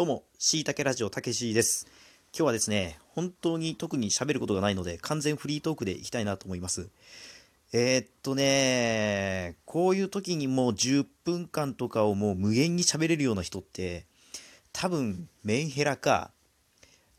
[0.00, 1.86] どうも、しいたけラジオたけしです。
[2.32, 6.88] 今日はですね、本当に特に喋ることがないので、完全フリートークでいきたいなと思います。
[7.74, 14.06] えー、っとね、こういう時にもう10分間とかをもう無限に喋れるような人って、
[14.72, 16.30] 多分メンヘラか、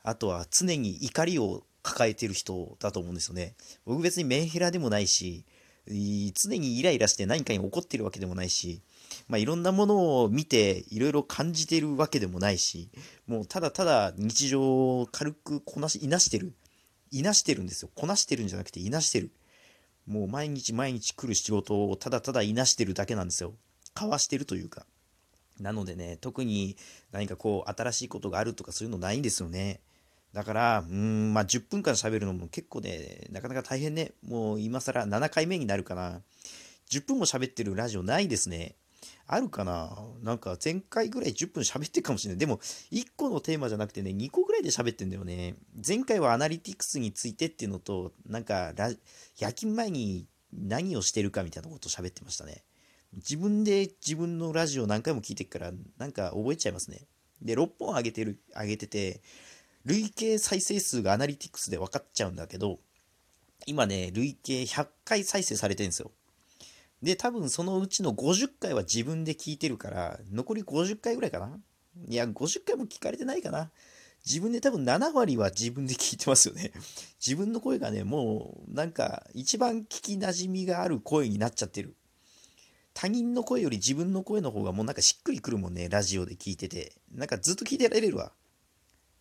[0.02, 3.54] あとは常に怒りを抱えてる人だと思うんですよね。
[3.86, 5.46] 僕別にメンヘラでもないし、
[5.88, 8.82] 常にイライラして何かに怒ってるわけでもないし、
[9.28, 12.90] まあ、いろんなものを見ていろいろ感じてるわけでもないし、
[13.28, 16.54] もうただただ日常を軽くこなし、いなしてる。
[17.12, 17.90] いなしてるんですよ。
[17.94, 19.32] こなしてるんじゃなくていなしてる。
[20.08, 23.54] もう毎日毎日来る仕事をただただいなしてるだけなんですよ。
[23.94, 24.86] かわしてるというか。
[25.60, 26.76] なのでね、特に
[27.12, 29.80] 何かこう新しいことがあるとかそういうのないんですよね。
[30.34, 34.14] だから、うん、まあ10分間喋るのも結構ね、なかなか大変ね。
[34.24, 36.22] もう今更7回目になるかな。
[36.90, 38.76] 10分も喋ってるラジオないですね。
[39.28, 42.38] あるかななんか前回ぐらい10分喋ってるかもしれない。
[42.38, 42.58] でも
[42.92, 45.56] 1個のテーマじゃなくてね、2個ぐらいで喋ってんだよね。
[45.86, 48.74] 前回はアナリティクスについてっていうのと、なんか
[49.38, 52.64] 夜勤前に何をしてるかみたいなことを喋ってましたね。
[53.14, 57.08] 自分で自分のラジオ何回も聞いてるから、なんか覚えちゃいますね。
[57.42, 59.22] で、6本上げてる、上げてて、
[59.86, 62.80] 累計再生数がアナリティクスで分かっちゃうんだけど、
[63.66, 66.12] 今ね、累計100回再生されてるんですよ。
[67.02, 71.58] で、多分そのうちの50回は自分で聞いてるから、残り50回ぐらいかな？
[72.08, 73.72] いや、50回も聞かれてないかな？
[74.24, 76.72] 自分で多分7割は自分で聞いてますよね。
[77.20, 81.96] 自分の声がね、もうなんか一番聞きなじみがある声になっちゃってる。
[82.94, 86.94] 他人の声より自分の声の方がもうなんかしっくりくるもんね、ラジオで聞いてて。
[87.14, 88.32] なんかずっと聞いてられるわ。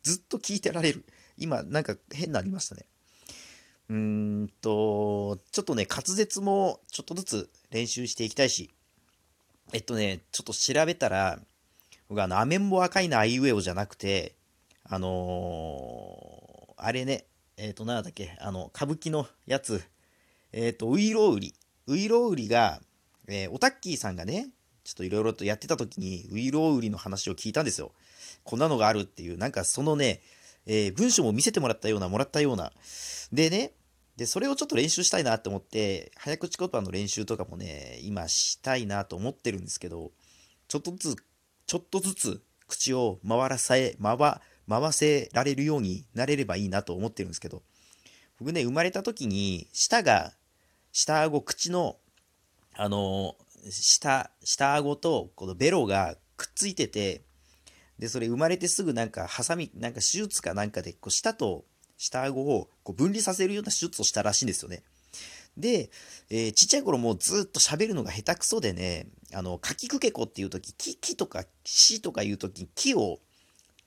[0.02, 1.04] ずっと聞いてられる。
[1.36, 2.86] 今、なんか変なありましたね。
[3.88, 3.96] うー
[4.44, 8.70] んと、ちょっとね、滑舌もちょっとずつ練習していきたいし、
[9.72, 11.40] えっとね、ちょっと調べたら、
[12.08, 14.34] 僕あの、アメンボ赤いなあいうえおじゃなくて、
[14.84, 19.82] あのー、あれね、えっ、ー、と、なんだっけ、あの、歌舞伎のやつ、
[20.52, 21.54] えっ、ー、と、ウイロウリ。
[21.86, 22.80] ウイロウリが、
[23.28, 24.48] えー、オタッキーさんがね、
[24.82, 27.92] ちょっといろいろとやってた時に、ウイロウリの話を聞いたんですよ。
[28.44, 30.20] こんなのがあるっていう、なんかそのね、
[30.66, 32.72] えー、文章も見せてもらったような、もらったような。
[33.32, 33.72] でね、
[34.16, 40.12] で、それをちょっと練習したいなと思って、早口言葉の練習とかもね、今したいなと思ってるんですけど、
[40.68, 41.24] ちょっとずつ、
[41.66, 47.62] ちょっとずつ口を回らせ、回、回せられるようになれればいいなと思ってるんですけど、
[48.38, 50.32] 僕ね、生まれた時に、舌が、
[50.92, 51.96] 下顎、口の、
[52.74, 53.36] あの、
[53.70, 57.22] 下、下顎と、このベロがくっついてて、
[58.00, 61.66] で、それ生まれてすぐなんか、ハサミ、なんか手術かなんかで、こう、舌と
[61.98, 64.82] 下顎をこう分離させるような手術をしたらしいんですよね。
[65.58, 65.90] で、
[66.30, 73.18] えー、ちっちゃい頃もうずっと喋るのが下手くそでね、あの、かきくけこっていう時、き、きとかしとかいう時に木を、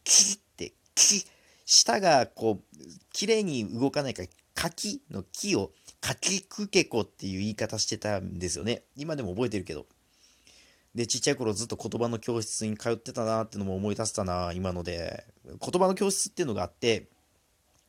[0.03, 1.25] きって、き、
[1.65, 2.77] 舌がこう、
[3.11, 8.83] 綺麗に動かないから、かきの木を、かきくけこっていう言い方してたんですよね。
[8.95, 9.87] 今でも覚えてるけど。
[10.95, 15.25] で、ちっちゃい頃ずっと言葉の教室に通ってたなってのも思い出したな、今ので。
[15.45, 17.07] 言葉の教室っていうのがあって、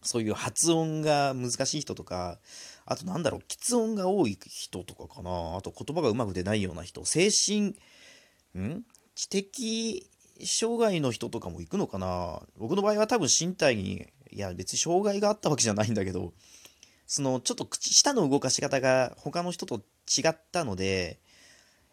[0.02, 2.38] そういう発音が難しい人とか、
[2.86, 5.56] あとなんだろう、喫音が多い人とかかな。
[5.56, 7.76] あと言葉がうまく出ないような人、精神、
[8.58, 8.84] ん？
[9.14, 10.08] 知的
[10.44, 12.42] 障害の人とかも行くのかな。
[12.58, 16.32] 僕の場合は多分身体に、いや別に障害があったわけじゃないんだけど、
[17.06, 21.18] そのちょっと口下の動かし方が他の人と違ったので、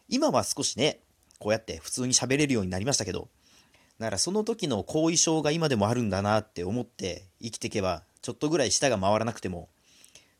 [0.08, 1.00] 今は少しね、
[1.38, 3.28] こうやって普通に喋れるようになりましたけど、
[3.98, 9.68] だからその時の後遺症が今でもあるんだなって思って生きていけば、ちょっとぐらい舌が回らなくても、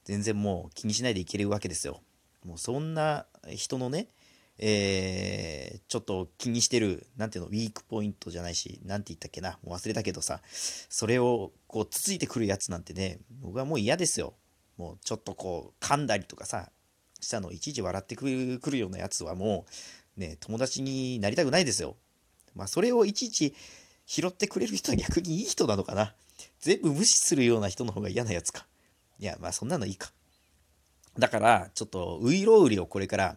[0.04, 2.00] 全然もう気にしないでいけるわけですよ。
[2.44, 4.08] もうそんな人のね、
[4.58, 14.34] えー、ちょっと気にしてる、なんていうの、ウィークポイントじゃないし、なんて言ったっけな、もう忘れたけどさ、それをこう、つついてくるやつなんてね、僕はもう嫌ですよ。
[14.76, 16.70] もうちょっとこう、噛んだりとかさ、
[17.22, 19.65] したのいちいち笑ってくるようなやつはも
[20.19, 21.97] うね友達になりたくないですよ。
[22.55, 23.55] まあそれをいちいち
[24.05, 26.15] 拾ってくれる人は逆にいい人なのかな。
[26.60, 28.66] 全部無視するような人の方が嫌なやつか。
[29.19, 30.13] いやまあそんなのいいか。
[31.19, 33.36] だからちょっとウイロウリをこれから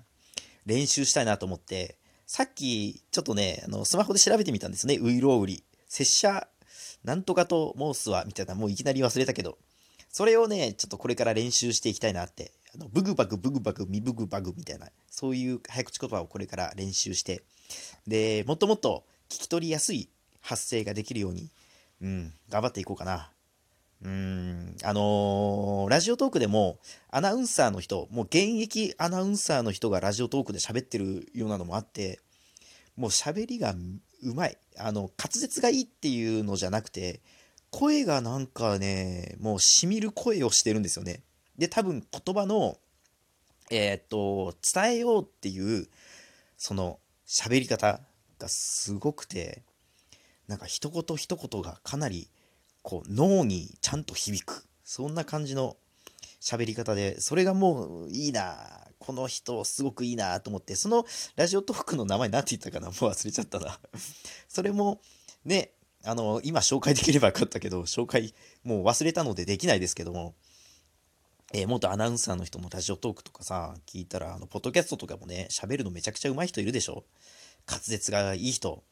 [0.65, 4.97] 練習したいなと思ってさっきちょっとねあのスマホで調べてみたんですね。
[4.99, 5.63] ウイロウリ。
[5.87, 6.47] 拙者
[7.03, 9.59] なんとかと申すわみたいなもういきなり忘れたけど。
[10.09, 17.43] それをねちょっとこれから練習していきたいなってあのブグバグブグバグミブグバグみたいなそういう早口言葉をこれから練習して
[18.07, 20.09] でもっともっと聞き取りやすい
[20.41, 21.49] 発声ができるように、
[22.01, 23.31] うん、頑張っていこうかな。
[24.03, 26.77] うん、あのー、ラジオトークでも
[27.09, 32.19] アナウンサーの人、もう現役アナウンサーの人がラジオトークで喋ってるようなのもあって、
[32.95, 33.73] もう喋りが
[34.23, 34.57] うまい。
[34.77, 37.21] あの、滑舌がいいっていうのじゃなくて、
[37.71, 41.23] 声がなんかね、もうしみる声をしてるんですよね。
[41.57, 42.77] で、多分言葉の、
[43.71, 45.87] えー、っと、伝えようっていう、
[46.57, 47.99] その喋り方
[48.39, 49.63] がすごくて、
[50.47, 52.29] なんか一言一言がかなり
[52.83, 54.65] こう脳にちゃんと響く。
[54.83, 55.77] そんな感じの
[56.39, 61.05] 喋り方で、それがもういいなこの人すごくいいなと思って、その
[61.35, 63.79] ラジオトークの名前何て言ったかなもう忘れちゃったな
[64.47, 65.01] それも
[65.43, 65.71] ね、
[66.03, 70.35] あの、今紹介できればよかったけど、紹介もう忘れたのでできないですけども、
[71.53, 77.03] えー、元アナウンサーの人もラジオトークとかさ、聞いたら、あの、ポッドキャストとかもね、喋るのめちゃくちゃ上手い人いるでしょ？
[77.69, 78.83] 滑舌がいい人。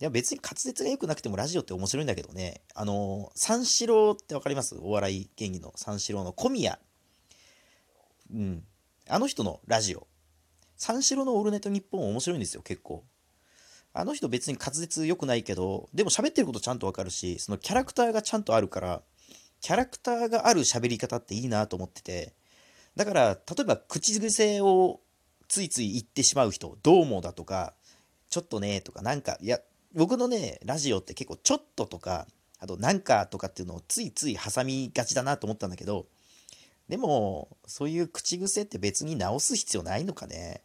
[0.00, 4.76] いや、別に滑舌が良くなくてもラジオって面白いんだけどね、あの、三四郎ってわかります？
[4.80, 6.78] お笑い芸人の三四郎の小宮。
[8.32, 8.64] うん。
[9.08, 10.06] あの人のラジオ。
[10.76, 13.04] 三四郎のオールネット日本面白いんですよ、結構。
[13.92, 19.02] あの人別に滑舌良くないけど、でも喋ってることちゃんとわかるし、そのキャラクターがちゃんとあるから、
[19.60, 22.34] キャラクターがある喋り方っていいなと思ってて、
[22.96, 25.00] だから、例えば口癖を
[25.48, 27.74] ついつい言ってしまう人、どうもだとか、
[28.30, 29.60] ちょっとねとか、なんか、いや、
[29.94, 32.26] 僕のね、ラジオって結構ちょっととか、
[32.60, 36.06] あとなんかとかっていうのをついつい挟みがちだなと思ったんだけど、
[36.88, 40.62] でも、そういう口癖って別に直す必要ないのかね。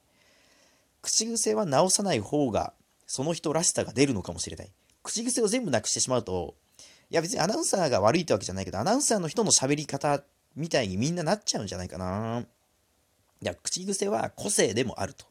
[1.01, 2.73] 口癖は直さない方が、
[3.05, 4.71] その人らしさが出るのかもしれない。
[5.03, 6.55] 口癖を全部なくしてしまうと、
[7.09, 10.23] いや別にアナウンサーが悪いってわけじゃないけど、アナウンサーの人の喋り方
[10.55, 12.43] みたいにみんななっちゃうんじゃないかな。
[13.41, 15.25] いや、口癖は個性でもあると。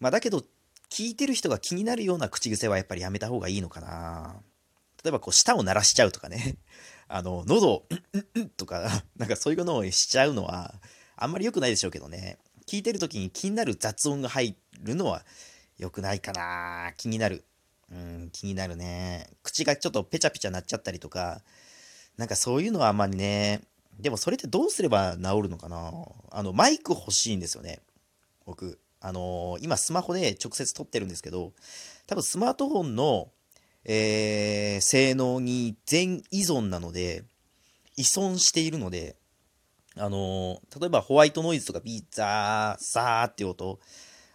[0.00, 0.42] まあだけど、
[0.90, 4.36] 聞いてる人が気になるような口癖はやっぱりやめた方がいいのかな。
[5.02, 6.56] 例えばこう舌を鳴らしちゃうとかね。
[7.08, 10.74] あの、喉を、うんうんとか、なんかそういうのをしちゃうのは、
[11.16, 12.38] あんまり良くないでしょうけどね。
[12.66, 15.24] 聞いてる時に気になる雑音が入るのは
[15.78, 16.92] 良くないかな。
[16.96, 17.44] 気になる。
[17.92, 19.28] うん、気になるね。
[19.42, 21.42] 口がちょっとペチャペチャなっちゃったりとか、
[22.16, 23.62] なんかそういうのはあんまりね。
[23.98, 25.92] でもそれってどうすれば治るのかな
[26.30, 27.80] あの、マイク欲しいんですよね。
[28.44, 28.78] 僕。
[29.00, 31.52] あのー、今スマホで直接撮ってるんですけど、
[32.06, 33.30] 多分スマートフォンの
[33.88, 37.22] えー、性能に全依存なので、
[37.96, 39.14] 依存しているので、
[39.96, 43.78] あのー、例えばホワイトノイズとかビーザー、サーって音、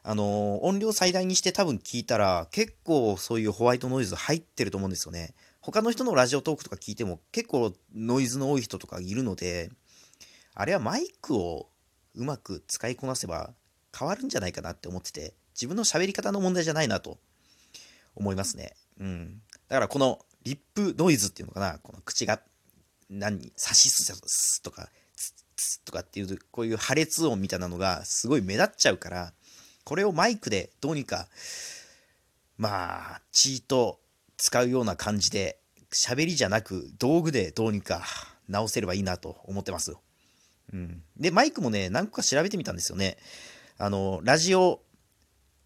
[0.04, 5.36] あの、音量最大にして多分聞いたら、結構そういうホワイトノイズ入ってると思うんですよね。
[5.62, 9.70] 他の人のラジオトークとか聞いても結構ノイズの多い人とかいるので、
[10.56, 11.70] あれはマイクを
[12.16, 13.54] うまく使いこなせば
[13.98, 17.20] 変わるんじゃないかなって思ってて、自分の喋り方の問題じゃないなと
[18.16, 18.74] 思いますね。
[19.00, 19.42] うん。
[19.68, 22.42] だからこのリップノイズっていうのかな、この口が
[23.10, 29.34] 何、サシススとか、ツッツッとかっていう、こういう破裂音みたいなのがすごい目立っちゃうから、
[29.84, 31.28] これをマイクでどうにか、
[32.58, 34.00] まあ、チート
[34.38, 35.60] 使うような感じで、
[35.92, 38.04] 喋りじゃなく道具でどうにか
[38.48, 39.96] 直せればいいなと思ってます。
[40.74, 41.04] うん。
[41.18, 43.18] で、マイクもね、何個か調べてみたんですよね。
[43.78, 44.82] あの、ラジオ、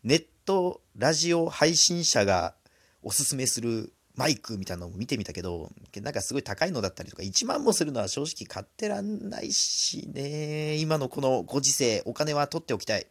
[0.03, 2.55] ネットラジオ配信者が
[3.03, 5.71] おすすめするマイクみたいなのも見てみたけど、
[6.01, 13.07] なんかすごい高いのだったりとか、1万もするのは正直買ってらんないしね、今のこのご時世、お金は取っておきたい。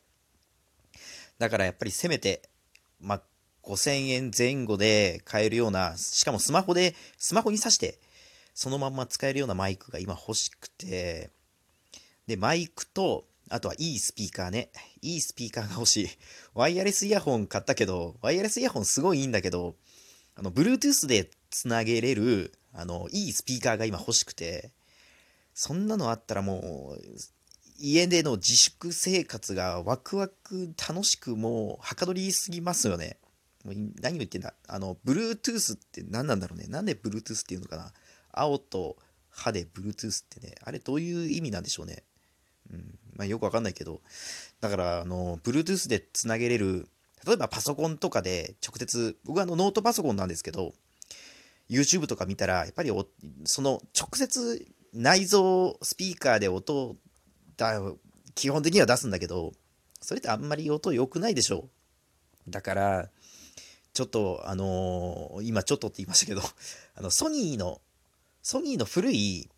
[1.39, 2.43] だからやっぱりせめて、
[3.01, 3.23] まあ、
[3.63, 7.99] 5000円前後で買えるような、しかもスマホで、スマホに挿して、
[8.55, 11.31] そのまんま使えるようなマイクが今欲しくて、
[12.27, 14.70] で、マイクと、あとはいいスピーカーね。
[15.03, 16.08] いいスピーカーが欲しい。
[16.55, 19.75] ワイヤレスイヤホン買ったけど、ワイヤレスイヤホンすごいいいんだけど、
[20.35, 24.70] あの、Bluetooth でつなげれる、あの、いいスピーカーが今欲しくて、
[25.53, 27.03] そんなのあったらもう、
[27.77, 33.19] 家での自粛生活がワクワク楽しくもう、はかどりすぎますよね。
[33.65, 36.67] もう何を言ってんだあの、Bluetooth って何なんだろうね。
[36.69, 37.93] なんで Bluetooth っていうのかな
[38.33, 38.97] 青と
[39.31, 42.05] 歯で Bluetooth ってね、あれどういう意味なんでしょうね。
[42.73, 42.99] うん。
[43.17, 44.01] まあよくわかんないけど、
[44.61, 46.89] だから、あの、Bluetooth でつなげれる
[47.27, 50.75] 例えばパソコンとかで直接、僕はあのノートパソコンなんですけど、
[51.71, 52.91] YouTube とか見たら、やっぱり
[53.45, 56.97] その直接内蔵スピーカーで音を
[57.56, 57.81] だ、
[58.34, 59.53] 基本的には出すんだけど、
[60.01, 61.69] それってあんまり音良くないでしょ
[62.49, 62.51] う。
[62.51, 63.08] だから、
[63.94, 66.43] ちょっと、あのー、今ちょっとって言いましたけど、
[66.96, 67.81] あの、ソニーの、
[68.43, 69.49] ソニーの古い、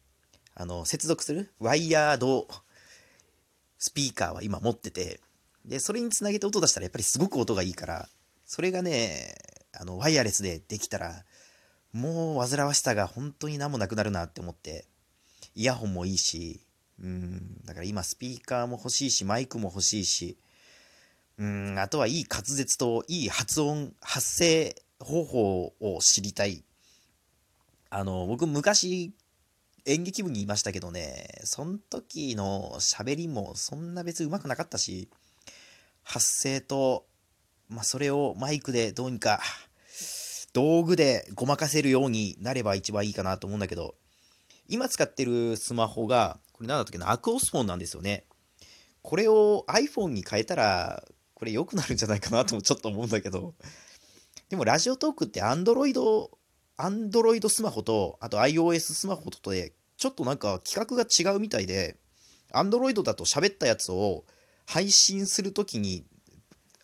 [0.55, 2.49] あの、接続するワイヤード
[3.79, 5.21] スピーカーは今持ってて、
[5.65, 8.09] で、それにつなげて音出したらやっぱりすごく音がいいから、
[8.45, 9.37] それがね、
[9.73, 11.25] あの、ワイヤレスでできたら、
[11.93, 14.87] もう煩わしさが本当に何もなくなるなって思って、
[15.55, 16.66] イヤホンもいいし、
[17.03, 20.38] うん、だから今スピーカーも欲しいし、マイクも欲しいし、
[21.38, 26.65] うん、あとはいい滑舌といい発音、発声方法を知りたい。
[27.91, 29.12] あの、僕昔
[29.85, 35.09] 演劇部にいましたけどね、その時の喋りもそんな別に上手くなかったし、
[36.03, 37.07] 発声と、
[37.69, 39.41] まあ、それをマイクでどうにか、
[40.53, 43.95] 道具でごまかせるようになれば一番いいかなと思うんだけど、
[44.69, 48.25] 今使ってるスマホが、これなんだったっけな、アクオスフォンなんですよね。
[49.03, 53.55] これを iPhone に変えたら、これ良くなるんじゃないかなともちょっと思うんだけど、
[54.49, 56.31] でもラジオトークって Android
[56.79, 61.99] Android スマホと、あと iOS スマホとで、ちょっとなんか規格が違うみたいで、
[62.55, 64.25] Android だと喋ったやつを
[64.65, 66.07] 配信するときに、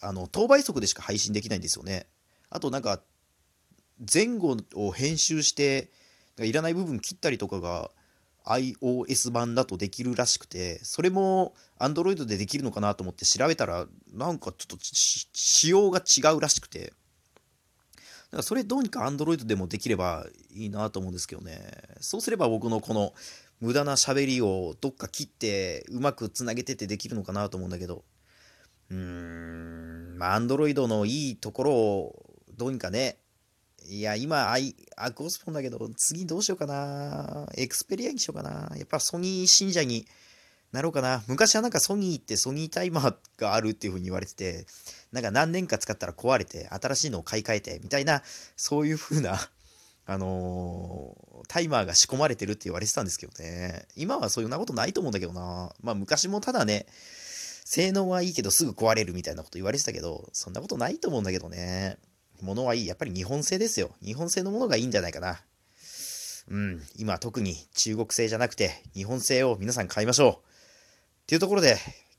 [0.02, 2.07] あの、等倍速でしか配信できないんですよね。
[2.50, 3.00] あとなんか、
[4.12, 5.91] 前後を編集して、
[6.41, 7.91] いらない部分切ったりとかが
[8.44, 16.92] iOS 版だとできるらしくて、それも Android でできるのかなと思って調べたら、なんかちょっと仕様が違うらしくて、
[18.32, 21.61] だからそれどうにか Android でもできればいいなと思うんですけどね。
[22.00, 23.14] そうすれば僕のこの
[23.61, 28.04] 無駄な喋りをどっか切ってうまくつなげててできるのかなと思うんだけど。
[28.90, 33.18] うーん、まあ Android のいいところをどうにかね。
[33.89, 37.47] いや、今、アイ、アクオスポンだけど、次どうしようかな。
[37.57, 38.73] エクスペリアにしようかな。
[38.77, 40.07] やっぱソニー信者に
[40.73, 41.23] なろうかな。
[41.27, 44.67] 昔はなんかソニーってソニータイマーがあるっていう風に言われてて、
[45.12, 48.23] なんか何年か使ったら壊れて、新しいのを買い替えて、みたいな、
[48.57, 49.39] そういう風な、
[50.07, 53.87] あのー、タイマーが仕込まれてるって言われてたんですけどね。
[53.97, 55.75] 今はそういうなことないと思うんだけどな。
[55.83, 56.87] まあ昔もただね、
[57.65, 61.99] 性能はいいけどすぐ壊れるみたいなこと言われてたけど、そんなことないと思うんだけどね。
[62.42, 62.87] 物はいい。
[62.87, 63.94] やっぱり日本製ですよ。
[64.02, 65.40] 日本製のものがいいんじゃないかな。
[66.49, 71.28] うん、今特に中国製じゃなくて日本製を皆さん買いましょう。
[71.28, 71.78] というところで、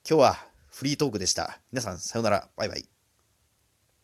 [0.09, 1.59] 今日はフリートークでした。
[1.71, 2.49] 皆さん、さようなら。
[2.55, 2.92] バイバイ。